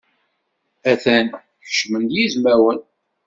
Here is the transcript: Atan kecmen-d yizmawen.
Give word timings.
Atan 0.91 1.27
kecmen-d 1.63 2.11
yizmawen. 2.17 2.79